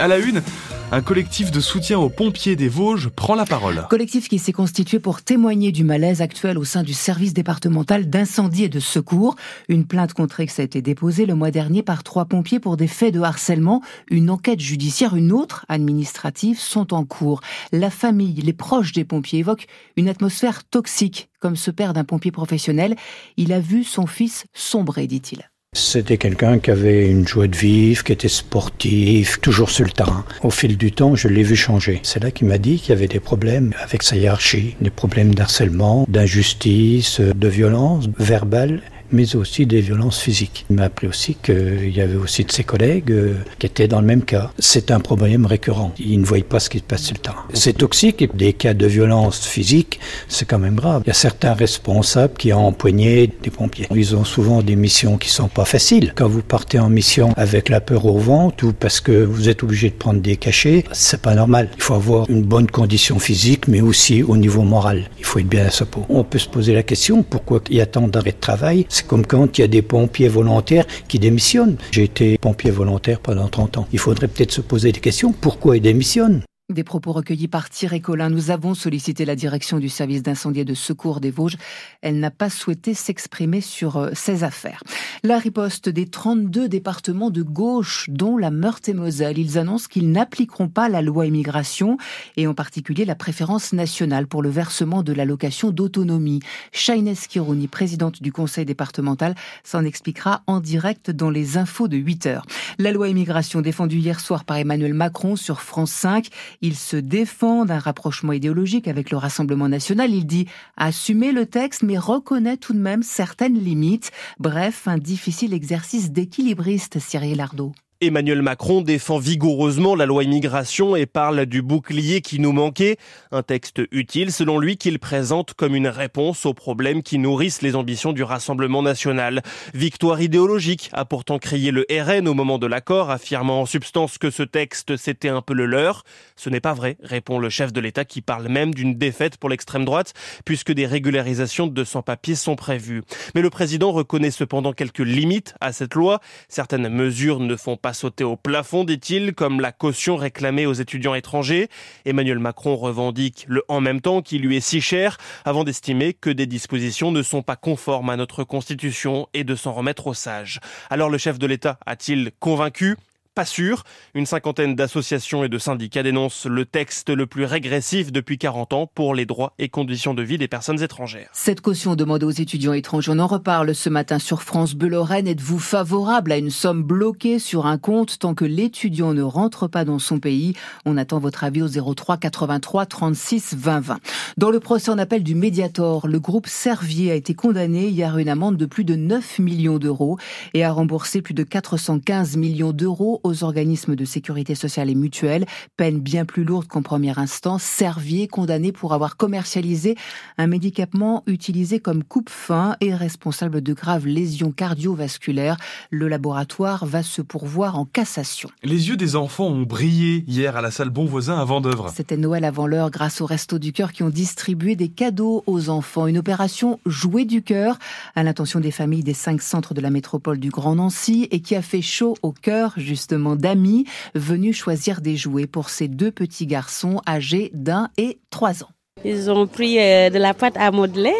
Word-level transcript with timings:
À 0.00 0.06
la 0.06 0.18
une, 0.18 0.42
un 0.92 1.02
collectif 1.02 1.50
de 1.50 1.58
soutien 1.58 1.98
aux 1.98 2.08
pompiers 2.08 2.54
des 2.54 2.68
Vosges 2.68 3.08
prend 3.08 3.34
la 3.34 3.44
parole. 3.44 3.84
Collectif 3.90 4.28
qui 4.28 4.38
s'est 4.38 4.52
constitué 4.52 5.00
pour 5.00 5.22
témoigner 5.22 5.72
du 5.72 5.82
malaise 5.82 6.22
actuel 6.22 6.56
au 6.56 6.62
sein 6.62 6.84
du 6.84 6.92
service 6.92 7.34
départemental 7.34 8.08
d'incendie 8.08 8.62
et 8.62 8.68
de 8.68 8.78
secours. 8.78 9.34
Une 9.68 9.88
plainte 9.88 10.12
contre 10.12 10.38
ex 10.38 10.60
a 10.60 10.62
été 10.62 10.82
déposée 10.82 11.26
le 11.26 11.34
mois 11.34 11.50
dernier 11.50 11.82
par 11.82 12.04
trois 12.04 12.26
pompiers 12.26 12.60
pour 12.60 12.76
des 12.76 12.86
faits 12.86 13.12
de 13.12 13.20
harcèlement. 13.20 13.82
Une 14.08 14.30
enquête 14.30 14.60
judiciaire, 14.60 15.16
une 15.16 15.32
autre 15.32 15.66
administrative 15.68 16.60
sont 16.60 16.94
en 16.94 17.04
cours. 17.04 17.40
La 17.72 17.90
famille, 17.90 18.40
les 18.40 18.52
proches 18.52 18.92
des 18.92 19.04
pompiers 19.04 19.40
évoquent 19.40 19.66
une 19.96 20.08
atmosphère 20.08 20.62
toxique. 20.62 21.28
Comme 21.40 21.56
ce 21.56 21.72
père 21.72 21.92
d'un 21.92 22.04
pompier 22.04 22.30
professionnel, 22.30 22.94
il 23.36 23.52
a 23.52 23.58
vu 23.58 23.82
son 23.82 24.06
fils 24.06 24.44
sombrer, 24.54 25.08
dit-il. 25.08 25.50
C'était 25.74 26.16
quelqu'un 26.16 26.58
qui 26.58 26.70
avait 26.70 27.10
une 27.10 27.28
joie 27.28 27.46
de 27.46 27.56
vivre, 27.56 28.02
qui 28.02 28.12
était 28.12 28.28
sportif, 28.28 29.38
toujours 29.40 29.68
sur 29.68 29.84
le 29.84 29.90
terrain. 29.90 30.24
Au 30.42 30.48
fil 30.48 30.78
du 30.78 30.92
temps, 30.92 31.14
je 31.14 31.28
l'ai 31.28 31.42
vu 31.42 31.56
changer. 31.56 32.00
C'est 32.02 32.22
là 32.22 32.30
qu'il 32.30 32.48
m'a 32.48 32.56
dit 32.56 32.78
qu'il 32.78 32.90
y 32.90 32.92
avait 32.92 33.06
des 33.06 33.20
problèmes 33.20 33.74
avec 33.82 34.02
sa 34.02 34.16
hiérarchie, 34.16 34.76
des 34.80 34.90
problèmes 34.90 35.34
d'harcèlement, 35.34 36.06
d'injustice, 36.08 37.20
de 37.20 37.48
violence 37.48 38.08
verbale 38.18 38.80
mais 39.12 39.36
aussi 39.36 39.66
des 39.66 39.80
violences 39.80 40.20
physiques. 40.20 40.66
Il 40.70 40.76
m'a 40.76 40.84
appris 40.84 41.06
aussi 41.06 41.36
qu'il 41.42 41.94
y 41.94 42.00
avait 42.00 42.16
aussi 42.16 42.44
de 42.44 42.52
ses 42.52 42.64
collègues 42.64 43.10
euh, 43.10 43.34
qui 43.58 43.66
étaient 43.66 43.88
dans 43.88 44.00
le 44.00 44.06
même 44.06 44.22
cas. 44.22 44.50
C'est 44.58 44.90
un 44.90 45.00
problème 45.00 45.46
récurrent. 45.46 45.92
Ils 45.98 46.20
ne 46.20 46.24
voient 46.24 46.38
pas 46.48 46.60
ce 46.60 46.70
qui 46.70 46.78
se 46.78 46.82
passe 46.82 47.02
sur 47.02 47.14
le 47.14 47.20
terrain. 47.20 47.44
C'est 47.54 47.76
toxique 47.78 48.36
des 48.36 48.52
cas 48.52 48.74
de 48.74 48.86
violence 48.86 49.46
physique, 49.46 50.00
c'est 50.28 50.46
quand 50.46 50.58
même 50.58 50.76
grave. 50.76 51.02
Il 51.06 51.08
y 51.08 51.10
a 51.10 51.14
certains 51.14 51.54
responsables 51.54 52.34
qui 52.34 52.52
ont 52.52 52.66
empoigné 52.66 53.32
des 53.42 53.50
pompiers. 53.50 53.86
Ils 53.94 54.16
ont 54.16 54.24
souvent 54.24 54.62
des 54.62 54.76
missions 54.76 55.18
qui 55.18 55.30
sont 55.30 55.48
pas 55.48 55.64
faciles. 55.64 56.12
Quand 56.14 56.28
vous 56.28 56.42
partez 56.42 56.78
en 56.78 56.90
mission 56.90 57.32
avec 57.36 57.68
la 57.68 57.80
peur 57.80 58.06
au 58.06 58.18
ventre 58.18 58.64
ou 58.64 58.72
parce 58.72 59.00
que 59.00 59.24
vous 59.24 59.48
êtes 59.48 59.62
obligé 59.62 59.90
de 59.90 59.94
prendre 59.94 60.20
des 60.20 60.36
cachets, 60.36 60.84
c'est 60.92 61.22
pas 61.22 61.34
normal. 61.34 61.68
Il 61.76 61.82
faut 61.82 61.94
avoir 61.94 62.28
une 62.28 62.42
bonne 62.42 62.70
condition 62.70 63.18
physique, 63.18 63.68
mais 63.68 63.80
aussi 63.80 64.22
au 64.22 64.36
niveau 64.36 64.62
moral. 64.62 65.08
Il 65.18 65.24
faut 65.24 65.38
être 65.38 65.48
bien 65.48 65.66
à 65.66 65.70
sa 65.70 65.86
peau. 65.86 66.04
On 66.08 66.24
peut 66.24 66.38
se 66.38 66.48
poser 66.48 66.74
la 66.74 66.82
question 66.82 67.22
pourquoi 67.22 67.60
il 67.70 67.76
y 67.76 67.80
a 67.80 67.86
tant 67.86 68.08
d'arrêts 68.08 68.32
de 68.32 68.40
travail 68.40 68.86
comme 69.06 69.26
quand 69.26 69.58
il 69.58 69.62
y 69.62 69.64
a 69.64 69.68
des 69.68 69.82
pompiers 69.82 70.28
volontaires 70.28 70.86
qui 71.08 71.18
démissionnent. 71.18 71.76
J'ai 71.90 72.04
été 72.04 72.38
pompier 72.38 72.70
volontaire 72.70 73.20
pendant 73.20 73.48
30 73.48 73.78
ans. 73.78 73.88
Il 73.92 73.98
faudrait 73.98 74.28
peut-être 74.28 74.52
se 74.52 74.60
poser 74.60 74.92
des 74.92 75.00
questions. 75.00 75.32
Pourquoi 75.32 75.76
ils 75.76 75.82
démissionnent? 75.82 76.42
Des 76.70 76.84
propos 76.84 77.12
recueillis 77.12 77.48
par 77.48 77.70
Thierry 77.70 78.02
Collin. 78.02 78.28
Nous 78.28 78.50
avons 78.50 78.74
sollicité 78.74 79.24
la 79.24 79.36
direction 79.36 79.78
du 79.78 79.88
service 79.88 80.22
d'incendie 80.22 80.60
et 80.60 80.64
de 80.66 80.74
secours 80.74 81.18
des 81.18 81.30
Vosges. 81.30 81.56
Elle 82.02 82.20
n'a 82.20 82.30
pas 82.30 82.50
souhaité 82.50 82.92
s'exprimer 82.92 83.62
sur 83.62 83.96
euh, 83.96 84.10
ces 84.12 84.44
affaires. 84.44 84.82
La 85.22 85.38
riposte 85.38 85.88
des 85.88 86.06
32 86.06 86.68
départements 86.68 87.30
de 87.30 87.42
gauche, 87.42 88.10
dont 88.10 88.36
la 88.36 88.50
Meurthe-et-Moselle. 88.50 89.38
Ils 89.38 89.56
annoncent 89.56 89.88
qu'ils 89.88 90.12
n'appliqueront 90.12 90.68
pas 90.68 90.90
la 90.90 91.00
loi 91.00 91.24
immigration 91.24 91.96
et 92.36 92.46
en 92.46 92.52
particulier 92.52 93.06
la 93.06 93.14
préférence 93.14 93.72
nationale 93.72 94.26
pour 94.26 94.42
le 94.42 94.50
versement 94.50 95.02
de 95.02 95.14
l'allocation 95.14 95.70
d'autonomie. 95.70 96.40
Shaines 96.72 97.14
Kirouni, 97.14 97.68
présidente 97.68 98.22
du 98.22 98.30
conseil 98.30 98.66
départemental, 98.66 99.34
s'en 99.64 99.86
expliquera 99.86 100.42
en 100.46 100.60
direct 100.60 101.10
dans 101.10 101.30
les 101.30 101.56
infos 101.56 101.88
de 101.88 101.96
8 101.96 102.26
heures. 102.26 102.46
La 102.78 102.92
loi 102.92 103.08
immigration 103.08 103.62
défendue 103.62 104.00
hier 104.00 104.20
soir 104.20 104.44
par 104.44 104.58
Emmanuel 104.58 104.92
Macron 104.92 105.34
sur 105.34 105.62
France 105.62 105.92
5 105.92 106.28
il 106.60 106.76
se 106.76 106.96
défend 106.96 107.64
d'un 107.64 107.78
rapprochement 107.78 108.32
idéologique 108.32 108.88
avec 108.88 109.10
le 109.10 109.16
Rassemblement 109.16 109.68
national. 109.68 110.12
Il 110.12 110.26
dit 110.26 110.46
assumer 110.76 111.32
le 111.32 111.46
texte, 111.46 111.82
mais 111.82 111.98
reconnaît 111.98 112.56
tout 112.56 112.72
de 112.72 112.78
même 112.78 113.02
certaines 113.02 113.58
limites. 113.58 114.10
Bref, 114.38 114.88
un 114.88 114.98
difficile 114.98 115.54
exercice 115.54 116.10
d'équilibriste, 116.10 116.98
Cyril 116.98 117.40
Ardo. 117.40 117.72
Emmanuel 118.00 118.42
Macron 118.42 118.80
défend 118.80 119.18
vigoureusement 119.18 119.96
la 119.96 120.06
loi 120.06 120.22
immigration 120.22 120.94
et 120.94 121.04
parle 121.04 121.46
du 121.46 121.62
bouclier 121.62 122.20
qui 122.20 122.38
nous 122.38 122.52
manquait, 122.52 122.96
un 123.32 123.42
texte 123.42 123.82
utile 123.90 124.30
selon 124.30 124.60
lui 124.60 124.76
qu'il 124.76 125.00
présente 125.00 125.54
comme 125.54 125.74
une 125.74 125.88
réponse 125.88 126.46
aux 126.46 126.54
problèmes 126.54 127.02
qui 127.02 127.18
nourrissent 127.18 127.60
les 127.60 127.74
ambitions 127.74 128.12
du 128.12 128.22
Rassemblement 128.22 128.82
national. 128.82 129.42
Victoire 129.74 130.20
idéologique 130.22 130.90
a 130.92 131.04
pourtant 131.06 131.40
crié 131.40 131.72
le 131.72 131.86
RN 131.90 132.28
au 132.28 132.34
moment 132.34 132.58
de 132.58 132.68
l'accord, 132.68 133.10
affirmant 133.10 133.62
en 133.62 133.66
substance 133.66 134.16
que 134.16 134.30
ce 134.30 134.44
texte 134.44 134.96
c'était 134.96 135.28
un 135.28 135.42
peu 135.42 135.54
le 135.54 135.66
leur. 135.66 136.04
Ce 136.36 136.50
n'est 136.50 136.60
pas 136.60 136.74
vrai, 136.74 136.98
répond 137.02 137.40
le 137.40 137.50
chef 137.50 137.72
de 137.72 137.80
l'État 137.80 138.04
qui 138.04 138.22
parle 138.22 138.46
même 138.46 138.74
d'une 138.74 138.94
défaite 138.94 139.38
pour 139.38 139.50
l'extrême 139.50 139.84
droite 139.84 140.14
puisque 140.44 140.70
des 140.70 140.86
régularisations 140.86 141.66
de 141.66 141.82
sans-papiers 141.82 142.36
sont 142.36 142.54
prévues. 142.54 143.02
Mais 143.34 143.42
le 143.42 143.50
président 143.50 143.90
reconnaît 143.90 144.30
cependant 144.30 144.72
quelques 144.72 145.00
limites 145.00 145.56
à 145.60 145.72
cette 145.72 145.96
loi. 145.96 146.20
Certaines 146.48 146.88
mesures 146.90 147.40
ne 147.40 147.56
font 147.56 147.76
pas 147.76 147.87
sauter 147.92 148.24
au 148.24 148.36
plafond, 148.36 148.84
dit-il, 148.84 149.34
comme 149.34 149.60
la 149.60 149.72
caution 149.72 150.16
réclamée 150.16 150.66
aux 150.66 150.72
étudiants 150.72 151.14
étrangers. 151.14 151.68
Emmanuel 152.04 152.38
Macron 152.38 152.76
revendique 152.76 153.44
le 153.48 153.62
en 153.68 153.80
même 153.80 154.00
temps 154.00 154.22
qui 154.22 154.38
lui 154.38 154.56
est 154.56 154.60
si 154.60 154.80
cher 154.80 155.18
avant 155.44 155.64
d'estimer 155.64 156.14
que 156.14 156.30
des 156.30 156.46
dispositions 156.46 157.10
ne 157.10 157.22
sont 157.22 157.42
pas 157.42 157.56
conformes 157.56 158.10
à 158.10 158.16
notre 158.16 158.44
constitution 158.44 159.28
et 159.34 159.44
de 159.44 159.54
s'en 159.54 159.72
remettre 159.72 160.06
aux 160.06 160.14
sages. 160.14 160.60
Alors 160.90 161.10
le 161.10 161.18
chef 161.18 161.38
de 161.38 161.46
l'État 161.46 161.78
a-t-il 161.86 162.30
convaincu? 162.38 162.96
Pas 163.38 163.44
sûr. 163.44 163.84
Une 164.14 164.26
cinquantaine 164.26 164.74
d'associations 164.74 165.44
et 165.44 165.48
de 165.48 165.58
syndicats 165.58 166.02
dénoncent 166.02 166.46
le 166.46 166.64
texte 166.64 167.08
le 167.08 167.28
plus 167.28 167.44
régressif 167.44 168.10
depuis 168.10 168.36
40 168.36 168.72
ans 168.72 168.90
pour 168.92 169.14
les 169.14 169.26
droits 169.26 169.52
et 169.60 169.68
conditions 169.68 170.12
de 170.12 170.24
vie 170.24 170.38
des 170.38 170.48
personnes 170.48 170.82
étrangères. 170.82 171.28
Cette 171.32 171.60
caution 171.60 171.94
demandée 171.94 172.26
aux 172.26 172.32
étudiants 172.32 172.72
étrangers, 172.72 173.12
on 173.14 173.20
en 173.20 173.28
reparle 173.28 173.76
ce 173.76 173.90
matin 173.90 174.18
sur 174.18 174.42
France 174.42 174.74
Bleu 174.74 174.88
Lorraine. 174.88 175.28
Êtes-vous 175.28 175.60
favorable 175.60 176.32
à 176.32 176.36
une 176.36 176.50
somme 176.50 176.82
bloquée 176.82 177.38
sur 177.38 177.66
un 177.66 177.78
compte 177.78 178.18
tant 178.18 178.34
que 178.34 178.44
l'étudiant 178.44 179.14
ne 179.14 179.22
rentre 179.22 179.68
pas 179.68 179.84
dans 179.84 180.00
son 180.00 180.18
pays? 180.18 180.54
On 180.84 180.96
attend 180.96 181.20
votre 181.20 181.44
avis 181.44 181.62
au 181.62 181.68
03 181.68 182.16
83 182.16 182.86
36 182.86 183.54
20 183.56 183.78
20. 183.78 184.00
Dans 184.36 184.50
le 184.50 184.58
procès 184.58 184.90
en 184.90 184.98
appel 184.98 185.22
du 185.22 185.36
Mediator, 185.36 186.08
le 186.08 186.18
groupe 186.18 186.48
Servier 186.48 187.12
a 187.12 187.14
été 187.14 187.34
condamné 187.34 187.86
hier 187.86 188.16
à 188.16 188.20
une 188.20 188.30
amende 188.30 188.56
de 188.56 188.66
plus 188.66 188.82
de 188.82 188.96
9 188.96 189.38
millions 189.38 189.78
d'euros 189.78 190.18
et 190.54 190.64
a 190.64 190.72
remboursé 190.72 191.22
plus 191.22 191.34
de 191.34 191.44
415 191.44 192.36
millions 192.36 192.72
d'euros 192.72 193.20
aux 193.28 193.44
organismes 193.44 193.94
de 193.94 194.04
sécurité 194.04 194.54
sociale 194.54 194.90
et 194.90 194.94
mutuelle, 194.94 195.46
peine 195.76 196.00
bien 196.00 196.24
plus 196.24 196.44
lourde 196.44 196.66
qu'en 196.66 196.82
première 196.82 197.18
instance, 197.18 197.62
Servier 197.62 198.26
condamné 198.26 198.72
pour 198.72 198.92
avoir 198.94 199.16
commercialisé 199.16 199.96
un 200.38 200.46
médicament 200.46 201.22
utilisé 201.26 201.80
comme 201.80 202.02
coupe-faim 202.02 202.76
et 202.80 202.94
responsable 202.94 203.60
de 203.60 203.72
graves 203.72 204.06
lésions 204.06 204.50
cardiovasculaires. 204.50 205.56
Le 205.90 206.08
laboratoire 206.08 206.86
va 206.86 207.02
se 207.02 207.22
pourvoir 207.22 207.78
en 207.78 207.84
cassation. 207.84 208.50
Les 208.62 208.88
yeux 208.88 208.96
des 208.96 209.16
enfants 209.16 209.46
ont 209.46 209.62
brillé 209.62 210.24
hier 210.26 210.56
à 210.56 210.62
la 210.62 210.70
salle 210.70 210.90
Bonvoisin 210.90 211.38
à 211.38 211.44
Vendœuvre. 211.44 211.92
C'était 211.94 212.16
Noël 212.16 212.44
avant 212.44 212.66
l'heure 212.66 212.90
grâce 212.90 213.20
au 213.20 213.26
Resto 213.26 213.58
du 213.58 213.72
Cœur 213.72 213.92
qui 213.92 214.02
ont 214.02 214.10
distribué 214.10 214.76
des 214.76 214.88
cadeaux 214.88 215.44
aux 215.46 215.68
enfants. 215.68 216.06
Une 216.06 216.18
opération 216.18 216.80
jouée 216.86 217.24
du 217.24 217.42
cœur 217.42 217.78
à 218.16 218.22
l'intention 218.22 218.60
des 218.60 218.70
familles 218.70 219.04
des 219.04 219.14
cinq 219.14 219.42
centres 219.42 219.74
de 219.74 219.80
la 219.80 219.90
métropole 219.90 220.38
du 220.38 220.50
Grand 220.50 220.76
Nancy 220.76 221.28
et 221.30 221.40
qui 221.40 221.54
a 221.54 221.62
fait 221.62 221.82
chaud 221.82 222.14
au 222.22 222.32
cœur 222.32 222.72
justement 222.76 223.17
d'amis 223.36 223.84
venus 224.14 224.56
choisir 224.56 225.00
des 225.00 225.16
jouets 225.16 225.46
pour 225.46 225.70
ces 225.70 225.88
deux 225.88 226.10
petits 226.10 226.46
garçons 226.46 227.00
âgés 227.06 227.50
d'un 227.54 227.88
et 227.96 228.18
trois 228.30 228.62
ans. 228.62 228.68
Ils 229.04 229.30
ont 229.30 229.46
pris 229.46 229.78
euh, 229.78 230.10
de 230.10 230.18
la 230.18 230.34
pâte 230.34 230.56
à 230.56 230.70
modeler 230.70 231.14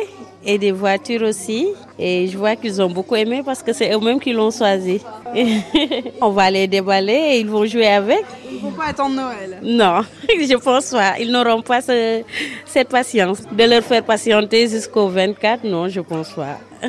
et 0.44 0.58
des 0.58 0.72
voitures 0.72 1.22
aussi. 1.22 1.68
Et 1.98 2.26
je 2.26 2.36
vois 2.36 2.56
qu'ils 2.56 2.80
ont 2.80 2.90
beaucoup 2.90 3.16
aimé 3.16 3.42
parce 3.44 3.62
que 3.62 3.72
c'est 3.72 3.92
eux-mêmes 3.92 4.20
qui 4.20 4.32
l'ont 4.32 4.50
choisi. 4.50 5.00
On 6.20 6.30
va 6.30 6.50
les 6.50 6.66
déballer 6.66 7.12
et 7.12 7.40
ils 7.40 7.48
vont 7.48 7.64
jouer 7.66 7.86
avec. 7.88 8.24
Il 8.50 8.56
ne 8.56 8.60
faut 8.60 8.70
pas 8.70 8.86
attendre 8.86 9.14
Noël. 9.14 9.58
Non, 9.62 10.00
je 10.28 10.56
pense 10.56 10.90
pas. 10.90 11.18
Ils 11.20 11.30
n'auront 11.30 11.62
pas 11.62 11.80
cette 11.80 12.88
patience. 12.88 13.42
De 13.52 13.64
leur 13.64 13.82
faire 13.82 14.02
patienter 14.04 14.68
jusqu'au 14.68 15.08
24, 15.08 15.64
non, 15.64 15.88
je 15.88 16.00
pense 16.00 16.30
pas. 16.30 16.58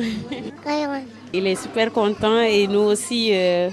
Il 1.32 1.46
est 1.46 1.54
super 1.54 1.92
content 1.92 2.40
et 2.40 2.66
nous 2.66 2.80
aussi, 2.80 3.30
euh, 3.32 3.70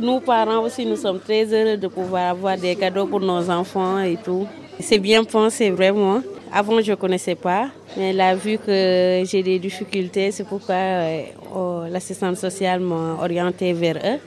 nous 0.00 0.20
parents 0.20 0.62
aussi, 0.64 0.86
nous 0.86 0.96
sommes 0.96 1.20
très 1.20 1.44
heureux 1.52 1.76
de 1.76 1.88
pouvoir 1.88 2.30
avoir 2.30 2.56
des 2.56 2.74
cadeaux 2.74 3.06
pour 3.06 3.20
nos 3.20 3.50
enfants 3.50 4.00
et 4.00 4.16
tout. 4.16 4.46
C'est 4.80 4.98
bien 4.98 5.22
pensé 5.24 5.70
vraiment. 5.70 6.22
Avant, 6.52 6.80
je 6.80 6.92
ne 6.92 6.96
connaissais 6.96 7.34
pas, 7.34 7.68
mais 7.98 8.18
a 8.18 8.34
vu 8.34 8.56
que 8.56 9.22
j'ai 9.26 9.42
des 9.42 9.58
difficultés, 9.58 10.30
c'est 10.30 10.44
pourquoi 10.44 10.74
euh, 10.74 11.22
oh, 11.54 11.82
l'assistante 11.90 12.36
sociale 12.36 12.80
m'a 12.80 13.18
orientée 13.20 13.72
vers 13.74 13.96
eux. 13.96 14.18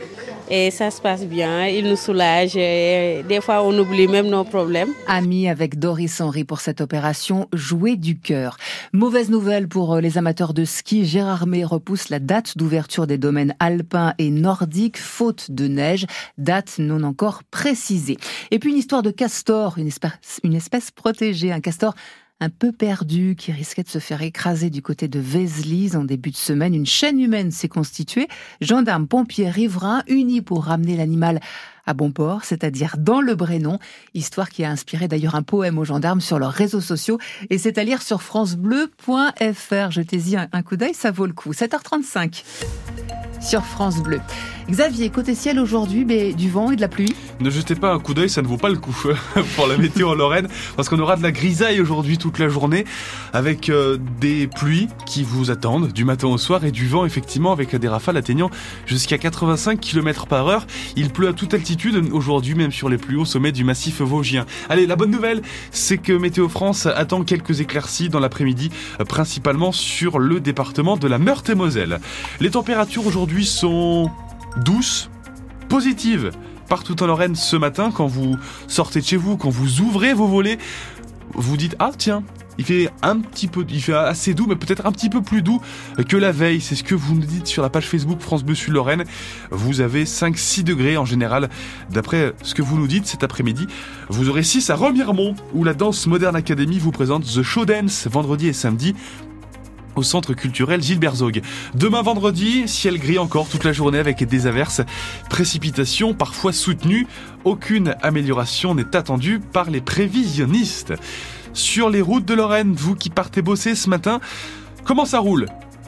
Et 0.52 0.72
ça 0.72 0.90
se 0.90 1.00
passe 1.00 1.26
bien, 1.26 1.68
ils 1.68 1.88
nous 1.88 1.96
soulagent. 1.96 2.54
des 2.54 3.40
fois, 3.40 3.62
on 3.62 3.78
oublie 3.78 4.08
même 4.08 4.30
nos 4.30 4.44
problèmes. 4.44 4.90
Amis 5.06 5.48
avec 5.48 5.78
Doris 5.78 6.20
Henry 6.22 6.44
pour 6.44 6.60
cette 6.60 6.82
opération 6.82 7.48
Jouer 7.54 7.96
du 7.96 8.18
cœur. 8.18 8.58
Mauvaise 8.92 9.30
nouvelle 9.30 9.68
pour 9.68 9.94
euh, 9.94 10.02
les 10.02 10.18
amateurs 10.18 10.56
de 10.56 10.66
ski. 10.66 11.06
Gérard 11.06 11.46
May 11.46 11.64
repousse 11.64 12.10
la 12.10 12.18
date 12.20 12.58
d'ouverture 12.58 13.06
des 13.06 13.20
domaines 13.20 13.56
alpins 13.60 14.16
et 14.18 14.32
nordiques, 14.32 14.98
faute 14.98 15.52
de 15.52 15.68
neige. 15.68 16.08
Date 16.40 16.80
non 16.80 17.04
encore 17.04 17.44
précisée. 17.44 18.18
Et 18.50 18.58
puis 18.58 18.72
une 18.72 18.78
histoire 18.78 19.04
de 19.04 19.12
castor, 19.12 19.78
une 19.78 20.56
espèce 20.56 20.90
protégée. 20.90 21.52
Un 21.52 21.62
castor 21.62 21.94
un 22.42 22.50
peu 22.50 22.72
perdu 22.72 23.36
qui 23.38 23.52
risquait 23.52 23.84
de 23.84 23.90
se 23.90 24.00
faire 24.00 24.22
écraser 24.22 24.70
du 24.70 24.82
côté 24.82 25.08
de 25.08 25.20
Vézelise 25.20 25.96
en 25.96 26.04
début 26.04 26.32
de 26.32 26.38
semaine. 26.38 26.74
Une 26.74 26.86
chaîne 26.86 27.20
humaine 27.20 27.52
s'est 27.52 27.68
constituée. 27.68 28.28
Gendarmes, 28.62 29.08
pompiers, 29.08 29.50
riverains 29.50 30.04
unis 30.08 30.42
pour 30.42 30.66
ramener 30.66 30.96
l'animal 30.96 31.40
à 31.86 31.94
bon 31.94 32.12
port, 32.12 32.44
c'est-à-dire 32.44 32.96
dans 32.98 33.20
le 33.20 33.36
Brénon, 33.36 33.80
histoire 34.14 34.50
qui 34.50 34.64
a 34.64 34.70
inspiré 34.70 35.08
d'ailleurs 35.08 35.36
un 35.36 35.42
poème 35.42 35.78
aux 35.80 35.86
gendarmes 35.86 36.22
sur 36.22 36.38
leurs 36.38 36.52
réseaux 36.52 36.82
sociaux 36.82 37.18
et 37.50 37.58
c'est 37.58 37.78
à 37.78 37.84
lire 37.84 38.02
sur 38.02 38.22
francebleu.fr. 38.22 39.92
Jetez-y 39.92 40.38
un 40.38 40.62
coup 40.62 40.78
d'œil, 40.78 40.94
ça 40.94 41.12
vaut 41.12 41.26
le 41.26 41.34
coup. 41.34 41.52
7h35 41.52 42.44
sur 43.42 43.64
France 43.64 44.02
Bleu. 44.02 44.20
Xavier, 44.70 45.10
côté 45.10 45.34
ciel 45.34 45.60
aujourd'hui, 45.60 46.06
mais 46.06 46.32
du 46.34 46.50
vent 46.50 46.72
et 46.72 46.76
de 46.76 46.82
la 46.82 46.88
pluie 46.88 47.16
Ne 47.40 47.50
jetez 47.50 47.74
pas 47.74 47.92
un 47.92 47.98
coup 47.98 48.14
d'œil, 48.14 48.30
ça 48.30 48.44
ne 48.44 48.48
vaut 48.48 48.58
pas 48.58 48.70
le 48.70 48.78
coup 48.78 48.96
pour 49.56 49.66
la 49.66 49.78
météo 49.78 50.10
en 50.10 50.14
Lorraine, 50.14 50.48
parce 50.76 50.90
qu'on 50.90 51.00
aura 51.00 51.16
de 51.16 51.24
la 51.24 51.32
grisaille 51.32 51.82
aujourd'hui 51.82 52.20
toute 52.20 52.38
la 52.38 52.50
journée, 52.50 52.86
avec 53.34 53.70
euh, 53.70 53.98
des 54.20 54.46
pluies 54.48 54.88
qui 55.08 55.24
vous 55.24 55.50
attendent 55.50 55.92
du 55.92 56.06
matin 56.06 56.28
au 56.28 56.38
soir 56.38 56.66
et 56.66 56.72
du 56.72 56.88
vent 56.88 57.06
effectivement 57.06 57.52
avec 57.52 57.76
des 57.76 57.88
rafales 57.88 58.18
atteignant 58.18 58.52
jusqu'à 58.86 59.18
85 59.18 59.80
km 59.80 60.28
par 60.28 60.48
heure. 60.48 60.68
Il 60.96 61.10
pleut 61.10 61.30
à 61.30 61.34
toute 61.34 61.56
altitude 61.56 61.96
aujourd'hui, 62.12 62.54
même 62.54 62.72
sur 62.72 62.90
les 62.90 62.98
plus 62.98 63.18
hauts 63.18 63.26
sommets 63.26 63.52
du 63.52 63.64
massif 63.64 64.02
vosgien. 64.02 64.46
Allez, 64.70 64.86
la 64.86 64.96
bonne 64.96 65.12
nouvelle, 65.12 65.42
c'est 65.72 65.98
que 65.98 66.14
Météo 66.14 66.48
France 66.48 66.86
attend 66.86 67.24
quelques 67.24 67.60
éclaircies 67.60 68.10
dans 68.10 68.20
l'après-midi, 68.20 68.70
principalement 69.08 69.72
sur 69.72 70.20
le 70.20 70.40
département 70.40 70.96
de 70.96 71.08
la 71.08 71.18
Meurthe-et-Moselle. 71.18 72.00
Les 72.40 72.52
températures 72.52 73.08
aujourd'hui 73.08 73.29
sont 73.46 74.10
douces, 74.58 75.10
positives. 75.70 76.32
Partout 76.68 77.02
en 77.02 77.08
Lorraine 77.08 77.36
ce 77.36 77.56
matin, 77.56 77.92
quand 77.92 78.08
vous 78.08 78.36
sortez 78.68 79.02
de 79.02 79.06
chez 79.06 79.18
vous, 79.18 79.38
quand 79.38 79.50
vous 79.50 79.82
ouvrez 79.82 80.14
vos 80.14 80.28
volets, 80.28 80.58
vous 81.34 81.58
dites 81.58 81.76
ah 81.80 81.92
tiens, 81.98 82.24
il 82.60 82.66
fait 82.66 82.90
un 83.02 83.20
petit 83.20 83.48
peu, 83.48 83.66
il 83.70 83.82
fait 83.82 83.94
assez 83.94 84.34
doux, 84.34 84.46
mais 84.46 84.58
peut-être 84.58 84.86
un 84.86 84.92
petit 84.92 85.10
peu 85.10 85.22
plus 85.22 85.42
doux 85.42 85.62
que 86.10 86.18
la 86.18 86.34
veille. 86.34 86.60
C'est 86.60 86.76
ce 86.76 86.84
que 86.84 86.94
vous 86.94 87.16
nous 87.16 87.26
dites 87.26 87.48
sur 87.48 87.64
la 87.64 87.70
page 87.70 87.88
Facebook 87.88 88.20
France 88.20 88.44
Bleu 88.44 88.56
Lorraine. 88.68 89.06
Vous 89.50 89.80
avez 89.80 90.04
5-6 90.04 90.64
degrés 90.64 90.98
en 90.98 91.06
général. 91.06 91.50
D'après 91.90 92.34
ce 92.44 92.54
que 92.54 92.62
vous 92.62 92.78
nous 92.78 92.88
dites 92.88 93.08
cet 93.08 93.24
après-midi, 93.24 93.66
vous 94.10 94.30
aurez 94.30 94.44
6 94.44 94.70
à 94.70 94.76
Remiremont, 94.76 95.36
où 95.54 95.64
la 95.64 95.74
Danse 95.74 96.06
Moderne 96.06 96.36
Academy 96.36 96.80
vous 96.80 96.92
présente 96.92 97.24
The 97.24 97.44
Show 97.44 97.66
Dance 97.66 98.08
vendredi 98.08 98.48
et 98.48 98.54
samedi 98.54 98.94
au 100.00 100.04
centre 100.04 100.34
culturel 100.34 100.82
Gilbert 100.82 101.16
Zog. 101.16 101.42
Demain 101.76 102.02
vendredi, 102.02 102.68
ciel 102.68 102.98
gris 102.98 103.20
encore 103.20 103.50
toute 103.50 103.66
la 103.66 103.74
journée 103.74 104.00
avec 104.00 104.24
des 104.24 104.48
averses, 104.48 104.82
précipitations 105.30 106.14
parfois 106.14 106.54
soutenues. 106.54 107.06
Aucune 107.44 107.96
amélioration 108.02 108.76
n'est 108.76 108.96
attendue 108.96 109.40
par 109.40 109.70
les 109.70 109.82
prévisionnistes. 109.82 110.94
Sur 111.52 111.90
les 111.90 112.02
routes 112.02 112.26
de 112.26 112.34
Lorraine, 112.34 112.74
vous 112.74 112.96
qui 112.96 113.10
partez 113.10 113.42
bosser 113.42 113.76
ce 113.76 113.90
matin, 113.90 114.22
comment 114.86 115.06
ça 115.06 115.20
roule? 115.20 115.48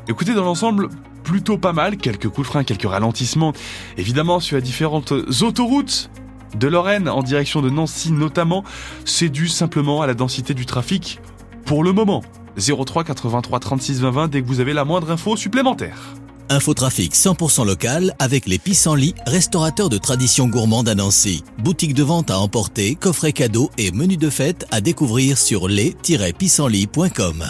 Écoutez, 0.09 0.33
dans 0.33 0.43
l'ensemble, 0.43 0.89
plutôt 1.23 1.57
pas 1.57 1.71
mal, 1.71 1.95
quelques 1.95 2.27
coups 2.27 2.47
de 2.47 2.51
frein, 2.51 2.63
quelques 2.65 2.89
ralentissements, 2.89 3.53
évidemment 3.97 4.41
sur 4.41 4.57
les 4.57 4.61
différentes 4.61 5.13
autoroutes 5.41 6.09
de 6.55 6.67
Lorraine 6.67 7.07
en 7.07 7.23
direction 7.23 7.61
de 7.61 7.69
Nancy 7.69 8.11
notamment, 8.11 8.65
c'est 9.05 9.29
dû 9.29 9.47
simplement 9.47 10.01
à 10.01 10.07
la 10.07 10.15
densité 10.15 10.53
du 10.53 10.65
trafic 10.65 11.19
pour 11.65 11.81
le 11.85 11.93
moment. 11.93 12.21
03 12.57 13.03
83 13.03 13.59
36 13.59 14.01
20 14.01 14.11
20 14.11 14.27
dès 14.27 14.41
que 14.41 14.47
vous 14.47 14.59
avez 14.59 14.73
la 14.73 14.85
moindre 14.85 15.11
info 15.11 15.35
supplémentaire. 15.35 16.15
Infotrafic 16.49 17.15
100% 17.15 17.65
local 17.65 18.13
avec 18.19 18.45
les 18.45 18.59
pissenlits, 18.59 19.15
restaurateurs 19.25 19.87
de 19.87 19.97
tradition 19.97 20.47
gourmande 20.47 20.89
à 20.89 20.95
Nancy. 20.95 21.45
Boutique 21.59 21.93
de 21.93 22.03
vente 22.03 22.29
à 22.29 22.39
emporter, 22.39 22.95
coffret 22.95 23.31
cadeaux 23.31 23.71
et 23.77 23.91
menu 23.91 24.17
de 24.17 24.29
fête 24.29 24.65
à 24.69 24.81
découvrir 24.81 25.37
sur 25.37 25.69
les-pissenlits.com. 25.69 27.45